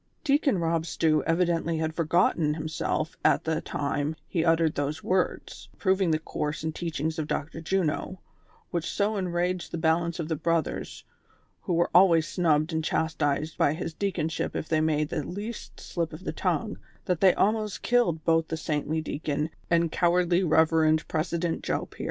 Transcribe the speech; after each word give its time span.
Deacon 0.23 0.57
Rob 0.57 0.87
Stew 0.87 1.23
evidently 1.25 1.77
had 1.77 1.93
forgotten 1.93 2.55
himself 2.55 3.15
at 3.23 3.43
the 3.43 3.61
time 3.61 4.15
he 4.27 4.43
uttered 4.43 4.73
those 4.73 5.03
words, 5.03 5.69
approving 5.75 6.09
the 6.09 6.17
course 6.17 6.63
and 6.63 6.73
teachings 6.73 7.19
of 7.19 7.27
Dr. 7.27 7.61
Juno, 7.61 8.19
which 8.71 8.89
so 8.89 9.15
enraged 9.15 9.69
the 9.71 9.77
balance 9.77 10.17
of 10.17 10.27
the 10.27 10.35
brotliers, 10.35 11.03
who 11.61 11.73
were 11.75 11.91
always 11.93 12.27
snubbed 12.27 12.73
and 12.73 12.83
chastised 12.83 13.59
by 13.59 13.73
his 13.73 13.93
deaconship 13.93 14.55
if 14.55 14.67
they 14.67 14.81
made 14.81 15.09
the 15.09 15.23
least 15.23 15.79
slip 15.79 16.13
of 16.13 16.23
the 16.23 16.33
tongue, 16.33 16.79
that 17.05 17.19
they 17.21 17.35
almost 17.35 17.83
killed 17.83 18.25
both 18.25 18.47
the 18.47 18.57
saintly 18.57 19.01
deacon 19.01 19.51
and 19.69 19.91
cow 19.91 20.13
ardly 20.13 20.41
Reverend 20.41 21.07
President 21.07 21.61
Joe 21.63 21.85
Pier. 21.85 21.99